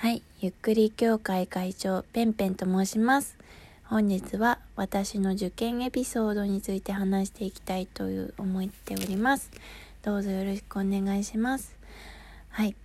[0.00, 3.36] はい、ゆっくり協会会長ペンペンと申します。
[3.82, 9.50] 本日は私の受験エピソードについて話していきたいという思っております。
[10.04, 11.76] どうぞよろしくお願いします。
[12.50, 12.76] はい。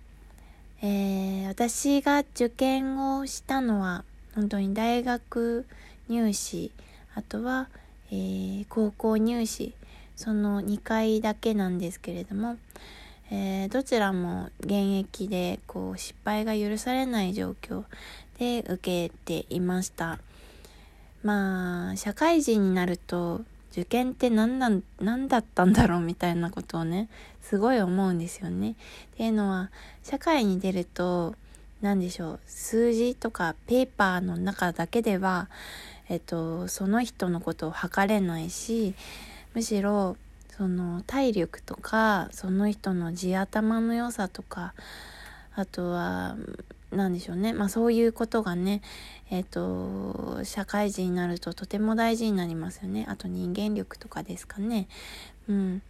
[0.82, 4.02] えー、私が受験をしたのは
[4.34, 5.66] 本当に大学
[6.08, 6.72] 入試、
[7.14, 7.68] あとは、
[8.10, 9.72] えー、高校入試、
[10.16, 12.56] その2回だけなんですけれども、
[13.30, 17.84] えー、どちらも現役でこう失敗が許されない状況
[18.38, 20.18] で受けていました。
[21.22, 23.40] まあ社会人になると
[23.72, 27.08] 受験って何なん何だったんだろうみたいなことをね
[27.42, 28.72] すごい思うんですよね。
[28.72, 28.74] っ
[29.16, 29.70] ていうのは
[30.02, 31.34] 社会に出ると
[31.80, 35.48] 何でしょう数字とかペーパーの中だけでは
[36.08, 38.94] えっとその人のことを測れないし
[39.54, 40.16] むしろ
[40.56, 44.74] その体力とかその人の地頭の良さとか
[45.56, 46.36] あとは
[46.92, 47.52] 何でしょうね。
[47.52, 48.80] まあそういうことがね
[49.30, 53.04] えっ、ー、と社会人になるととても大事になりますよね。
[53.08, 54.86] あと人間力とかですかね。
[55.48, 55.82] うん。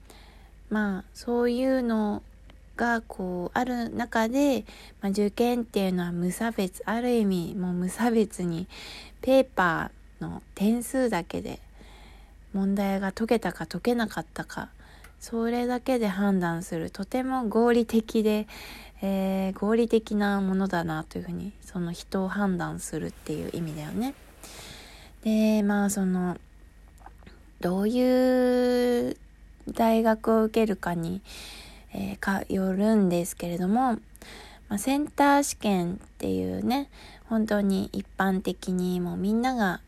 [0.71, 2.23] まあそういうの
[2.77, 4.65] がこうある中で、
[5.03, 8.67] まあ、受験っていうのは無差別ある意味もう無差別に
[9.21, 11.61] ペーパーの点数だけで
[12.55, 14.71] 問題が解けたか解けなかったか
[15.21, 18.47] それだけで判断するとても合理的で、
[19.03, 24.15] えー、合理的なものだなというふうにその人を判断するっていう意味だよね。
[25.25, 26.37] でまあその
[27.61, 29.17] どういう
[29.69, 31.23] 大学を受けるかに、
[31.95, 33.93] えー、かよるんですけれども、
[34.69, 36.91] まあ、センター試験っていうね
[37.25, 39.81] 本当に一般的にもうみんなが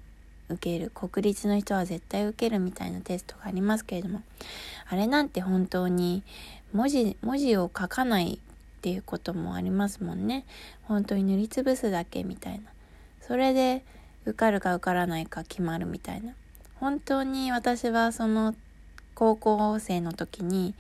[0.49, 4.23] 受ける国立の人は絶対受けるみたいなテストがありますけれども
[4.89, 6.23] あれなんて本当に
[6.73, 10.45] 文字文字を書かないっていうこともありますもんね。
[10.85, 12.71] 本当に塗りつぶすだけみたいな。
[13.21, 13.83] それで
[14.27, 16.35] 受かるか受からないか決まるみたいな。
[16.77, 18.55] 本当に私はその
[19.15, 20.75] 高校生の時に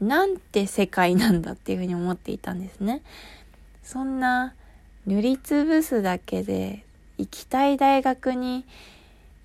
[0.00, 3.02] なんて世界なんだっていうふうに思っていたんですね。
[3.82, 4.54] そんな
[5.06, 6.84] 塗りつぶすだけで
[7.18, 8.64] 行きたい大学に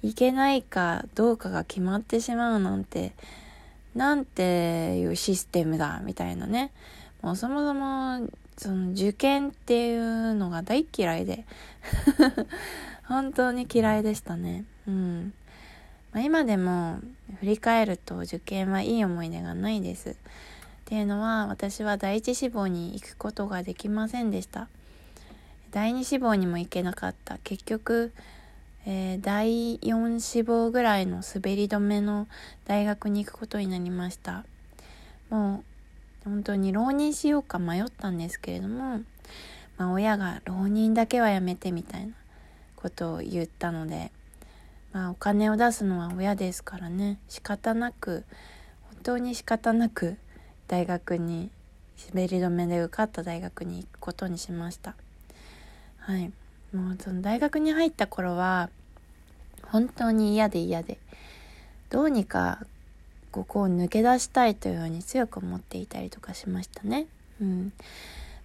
[0.03, 3.13] 行けないかどうかが決まってしまうなんて
[3.95, 6.71] なんていうシステムだみたいなね。
[7.21, 8.27] もうそもそも
[8.57, 11.45] その受験っていうのが大嫌いで。
[13.05, 14.63] 本当に嫌いでしたね。
[14.87, 15.33] うん、
[16.13, 16.99] まあ、今でも
[17.41, 20.11] 振り返ると受験はいい思い出がないです。
[20.11, 20.13] っ
[20.85, 24.69] ていうのは私は第一志望に行くことができませんでした。
[25.71, 27.37] 第2志望にも行けなかった。
[27.39, 28.13] 結局、
[28.85, 32.27] えー、第4志望ぐらいの滑り止めの
[32.65, 34.43] 大学に行くことになりました。
[35.29, 35.63] も
[36.25, 39.01] う本当に浪人しようか迷ったんですけれども、
[39.77, 42.13] まあ、親が浪人だけはやめてみたいな
[42.75, 44.11] ことを言ったので、
[44.91, 47.17] まあ、お金を出すのは親ですからね。
[47.29, 48.25] 仕方なく
[48.89, 50.17] 本当に仕方なく
[50.67, 51.49] 大学に
[52.09, 54.95] 滑り止めで受かった大学に行くことにしました。
[56.01, 56.31] はい
[56.73, 58.69] もうその大学に入った頃は
[59.63, 60.97] 本当に嫌で嫌で
[61.89, 62.65] どうにか
[63.31, 67.07] ここを抜け出したいというふうに強く思っていたりとかしましたね。
[67.39, 67.71] うん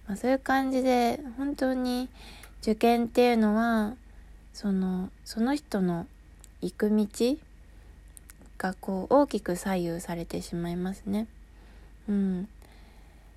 [0.07, 2.09] まあ、そういう感じで本当に
[2.61, 3.95] 受験っていうのは
[4.53, 6.07] そのその人の
[6.61, 7.37] 行く道
[8.57, 11.27] がこう大きく左右されてしまいますね。
[12.07, 12.47] うん、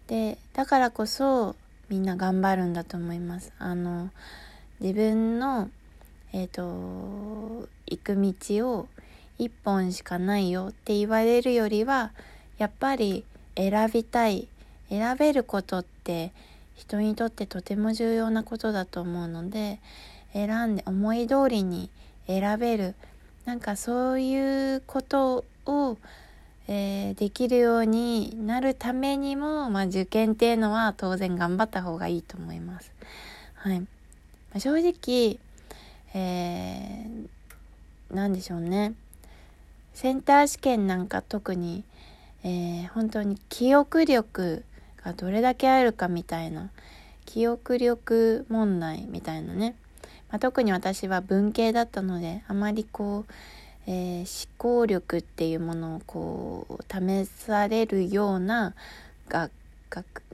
[0.07, 1.57] でだからこそ
[1.91, 3.53] みんな頑張るんだと思います。
[3.59, 4.11] あの
[4.81, 5.69] 自分の
[6.33, 8.89] えっ、ー、と行く道を
[9.39, 12.13] 一本しかないよって言われるよりは
[12.59, 13.25] やっぱり
[13.57, 14.47] 選びたい
[14.89, 16.33] 選べることって
[16.77, 19.81] 人にとってとても重要なことだと思うので
[20.33, 21.91] 選んで思い通りに
[22.29, 22.95] 選べる
[23.47, 25.97] なんかそういうことを
[26.73, 32.93] えー、できるようになるためにも、まあ、受験っていうのは当然頑張った方がいいと思います。
[33.57, 33.81] はい。
[34.55, 35.41] ま、正直、
[36.15, 38.95] えー、なんでしょうね。
[39.95, 41.83] センター試験なんか特に、
[42.45, 44.63] えー、本当に記憶力
[45.03, 46.71] がどれだけあるかみたいな、
[47.27, 49.75] 記憶力問題みたいなね。
[50.31, 53.33] まあ、特に私は文系だったので、あまりこう、
[53.93, 58.75] えー、思考力っていうものをこう試されるような
[59.29, 59.51] 学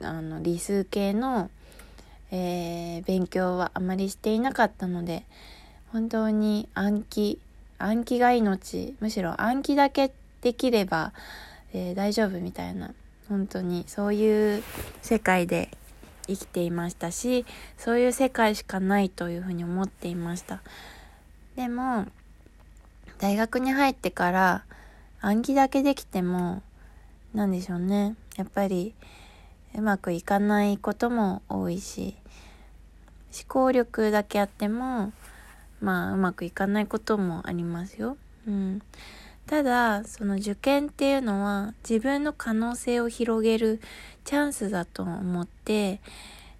[0.03, 1.49] あの理数系の、
[2.29, 5.23] えー、勉強はあまりしていなかったので
[5.91, 7.39] 本当に暗記
[7.79, 10.11] 暗記が命むしろ暗記だけ
[10.41, 11.11] できれば、
[11.73, 12.93] えー、大丈夫みたいな
[13.27, 14.63] 本当にそういう
[15.01, 15.71] 世界で
[16.27, 17.43] 生きていましたし
[17.75, 20.61] そういう世界しかないというふうに思っていました。
[21.55, 22.05] でも
[23.19, 24.65] 大学に入ってから
[25.21, 26.61] 暗記だけできても
[27.33, 28.93] 何でしょうねやっぱり
[29.75, 32.15] うまくいかないことも多いし
[33.33, 35.11] 思考力だけあっても
[35.81, 38.17] まあうまくいかないこともありますよ。
[38.47, 38.81] うん、
[39.45, 43.81] ただその受験っていうのは自分の可能性を広げる
[44.23, 45.99] チャンスだと思って、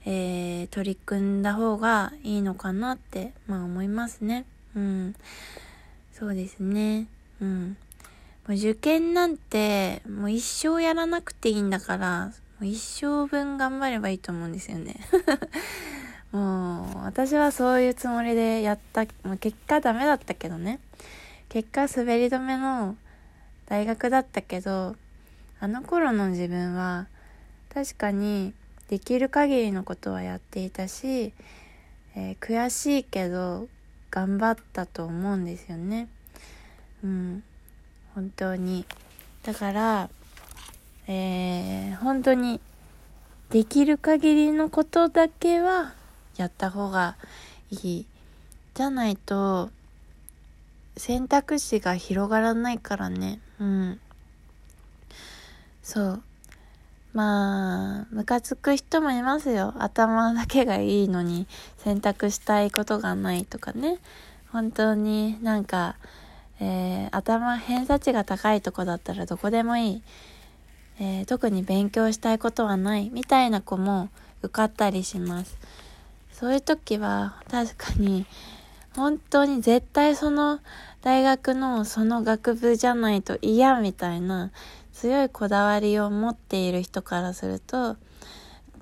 [0.06, 4.45] えー、取り組んだ方がいいのかなってまあ思いますね。
[4.75, 5.15] うん、
[6.17, 7.05] そうですね。
[7.39, 7.77] うん。
[8.47, 12.31] もう受験なんてもう一生やらなくていいんだからも
[12.61, 14.95] う一生分頑張ればいいと思うんですよね。
[16.31, 20.79] もう私はそういうつもりでやった、まあ、結果ダメだったけどね
[21.49, 22.97] 結果滑り止めの
[23.67, 24.95] 大学だったけど
[25.59, 27.07] あの頃の自分は
[27.73, 28.53] 確かに
[28.89, 31.31] できる限りのことはやっていたし、
[32.15, 33.67] えー、悔しいけど
[34.12, 36.07] 頑張ったと思うんですよね。
[37.04, 37.44] うん。
[38.15, 38.86] 本当に。
[39.44, 40.09] だから
[41.09, 42.59] えー、本当に
[43.50, 45.94] できる限りのことだけは
[46.36, 47.15] やった方が
[47.71, 48.06] いい。
[48.74, 49.71] じゃないと
[50.98, 53.39] 選択肢が広がらないからね。
[53.59, 54.00] うん。
[55.81, 56.24] そう。
[57.17, 59.73] まあムカつく人もいますよ。
[59.79, 61.47] 頭だけがいいのに
[61.77, 63.97] 選択したいことがないとかね。
[64.51, 65.95] 本当になんか、
[66.59, 70.01] えー、頭偏差値が高いとこだったらどこでもいい、
[70.99, 73.09] えー、特に勉強したいことはない。
[73.09, 74.09] みたいな子も
[74.43, 75.57] 受かったりします。
[76.31, 78.27] そういう時は確かに
[78.95, 80.59] 本当に絶対その
[81.01, 84.51] 大学のその学部じゃないと嫌みたいな
[84.99, 87.97] 強いこだわりを持っている人からすると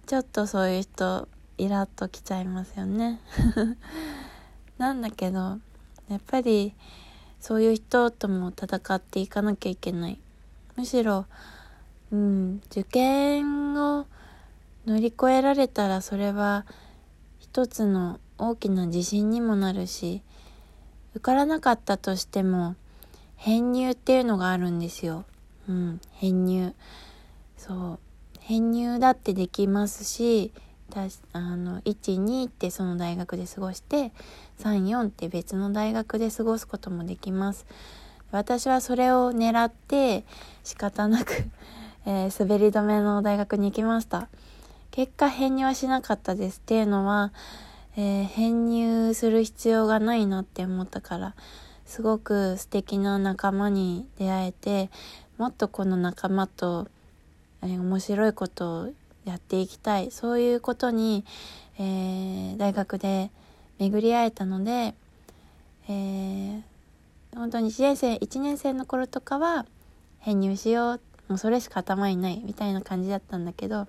[0.06, 1.28] ちょっとそういう人
[1.58, 3.20] イラッときちゃいますよね
[4.80, 5.60] なんだけど
[6.08, 6.74] やっぱり
[7.42, 10.22] そういう人とも戦っていかなきゃいけない
[10.78, 11.26] むしろ
[12.14, 14.08] うん受験を
[14.86, 16.66] 乗り越えられたらそれは
[17.40, 20.22] 一つの大きな自信にもなるし
[21.14, 22.76] 受からなかったとしても
[23.36, 25.26] 編入っていうのがあるんですよ。
[25.68, 26.74] うん、編入。
[27.58, 28.00] そう。
[28.40, 30.52] 編入だってできますし、
[31.34, 34.12] あの、1、2ってその大学で過ごして、
[34.60, 37.66] 3、4って別の大学で過ごすこともできます。
[38.32, 40.26] 私はそれを狙って
[40.64, 41.46] 仕方なく
[42.06, 44.30] えー、滑り止めの大学に行きました。
[44.92, 47.34] 結果編入はしなかったですっていうのは、
[47.98, 51.36] えー、編入する必要がないなって思ったから
[51.86, 54.90] すごく素敵な仲間に出会えて
[55.38, 56.88] もっとこの仲間と、
[57.62, 58.90] 面白いことを
[59.26, 60.12] やっていきたい。
[60.12, 61.26] そういうことに、
[61.78, 63.32] えー、大学で
[63.80, 64.94] 巡り会えたので、
[65.90, 66.62] えー、
[67.36, 69.66] 本当に1年生1年生の頃とかは
[70.20, 71.02] 編入しよう。
[71.28, 73.88] もうそれしか頭にないみたいな感じだったんだけど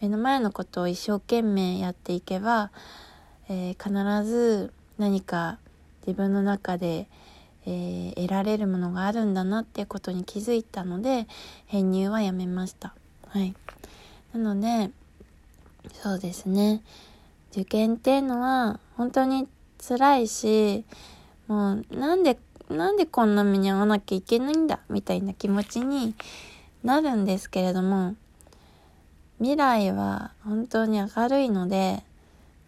[0.00, 2.70] 目の前のことを一生懸命やっていけば、
[3.50, 5.58] えー、必ず何か
[6.06, 7.08] 自分の中で、
[7.66, 11.26] えー、得られるものがあるんだなっていうことに気づいたので
[11.66, 12.94] 編入はやめました。
[13.28, 13.54] はい、
[14.32, 14.90] なので
[15.92, 16.82] そうですね
[17.50, 19.48] 受験っていうのは本当に
[19.86, 20.84] 辛いし
[21.48, 22.38] もうなんで
[22.70, 24.80] なんでこんな目に遭わなきゃいけないんだ？
[24.88, 26.14] みたいな気持ちに
[26.84, 28.14] なるんですけれども
[29.38, 32.02] 未来は本当に明るいので、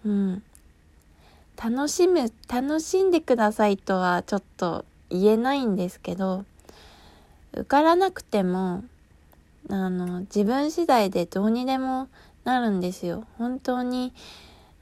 [0.04, 0.42] うん。
[1.60, 6.44] 楽しむ、楽しんでくださいとはちょっと言えないんですけど、
[7.52, 8.84] 受からなくても、
[9.68, 12.08] あの、自分次第でどうにでも
[12.44, 13.26] なるんですよ。
[13.38, 14.12] 本当に、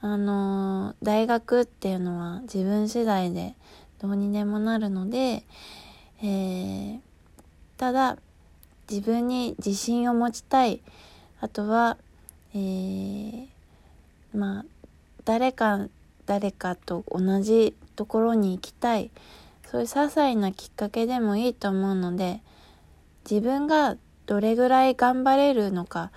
[0.02, 3.54] あの、大学っていうのは自分次第で
[3.98, 5.44] どうにでもなるので、
[6.22, 6.98] えー、
[7.78, 8.18] ただ、
[8.90, 10.80] 自分に自信を持ちたい。
[11.40, 11.96] あとは、
[12.54, 13.46] えー、
[14.34, 14.64] まあ
[15.24, 15.88] 誰か
[16.26, 19.10] 誰かと同じところに行きたい。
[19.70, 22.40] そういう些細なきっかけでもいいと思うので
[23.28, 26.12] 自分がどれぐらい頑張れるのか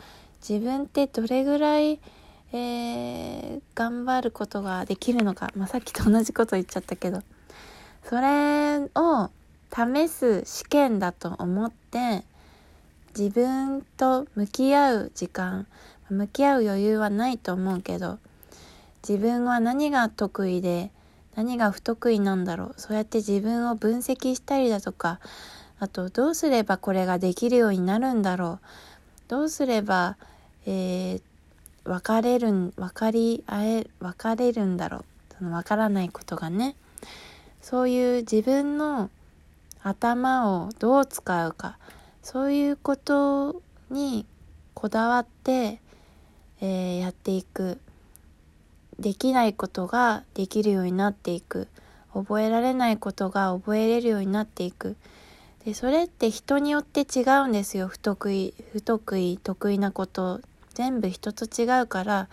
[0.48, 2.00] 自分ってどれぐらい、
[2.54, 7.24] えー、頑張ることができるのか、まあ、さっきと同じこと言っちゃったけど
[8.04, 9.30] それを
[9.76, 12.24] 試す試験だと思って
[13.18, 15.68] 自分と向き合う時間
[16.10, 18.20] 向き合う余裕はないと思うけど
[19.08, 20.92] 自分は何が得意で
[21.36, 22.74] 何が不得意なんだろう。
[22.78, 25.20] そうやって自分を分析したりだとか
[25.80, 28.66] あとどうすればこれができるようになるんだろう。
[29.30, 30.18] どうすれば、
[30.66, 31.22] えー、
[31.86, 35.06] 分かれるん分かり合え分かれるんだろう。
[35.38, 36.76] その分からないことがね。
[37.62, 39.10] そういう自分の
[39.82, 41.78] 頭をどう使うか。
[42.22, 44.26] そういうことに
[44.74, 45.80] こだわって、
[46.60, 47.80] えー、やっていく。
[49.00, 51.68] できないことができるようになっていく。
[52.14, 54.96] 覚えられないことが覚えれるようになっていく。
[55.66, 57.88] でそれって人によって違うんですよ。
[57.88, 60.42] 不得意不得意得意なこと。
[60.74, 62.30] 全部人と違うから、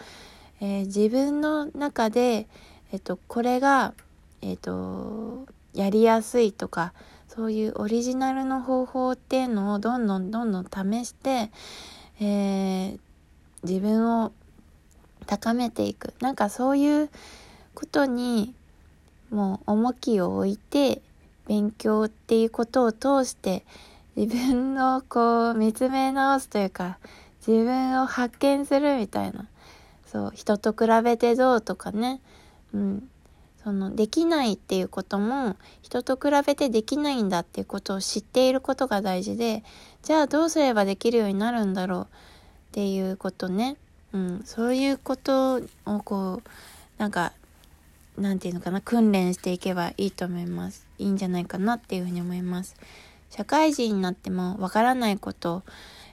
[0.61, 2.47] えー、自分の中で、
[2.93, 3.93] えっと、これが、
[4.41, 6.93] えっと、やりやすいとか
[7.29, 11.51] そういうオリジナルの方法っていうのをどんどんどんどん試して、
[12.21, 12.99] えー、
[13.65, 14.33] 自分を
[15.27, 16.15] 高めていく。
[16.21, 17.11] なんかそういう
[17.75, 18.55] ことに
[19.31, 21.03] もう重きを置いて
[21.47, 23.65] 勉強っていうことを通して
[24.17, 26.99] 自分をこう見つめ直すというか
[27.47, 29.47] 自分を発見するみたいな。
[30.07, 32.21] そう人と比べてどうとかね。
[32.73, 33.09] うん。
[33.67, 39.65] そのできないっていうことも人と比べてできないんだっていうことを知っていることが大事で
[40.05, 42.07] じゃあどうすればできるようになるんだろうっ
[42.71, 43.77] ていうことね、
[44.17, 46.49] うん、そういうことをこう
[46.99, 47.33] なんか
[48.19, 50.87] なんていうのかな訓練していけばいいと思います。
[50.99, 52.77] いいんじゃないかなっていうふうに思います。
[53.31, 55.63] 社会人になってもわからないこと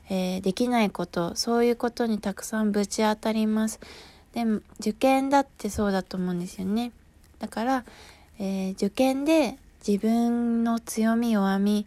[0.09, 3.79] えー、できないことそういうことにたくさんぶち当たります。
[4.33, 6.91] でも受験だってそうだと思うんですよね。
[7.39, 7.85] だから、
[8.39, 11.85] えー、受験で自分の強み弱み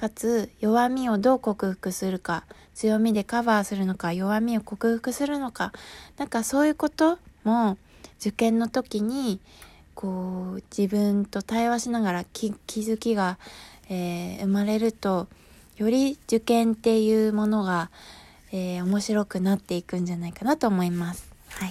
[0.00, 5.74] かつ弱みをどう克服するか強みでカバーするのか弱みを克服するのか
[6.16, 7.76] なんかそういうことも
[8.18, 9.40] 受験の時に
[9.94, 13.36] こう自分と対話しながら気づきが、
[13.90, 15.28] えー、生まれると
[15.76, 17.90] より受験っていうものが、
[18.52, 21.29] えー、面白くなっていくんじゃないかなと思います。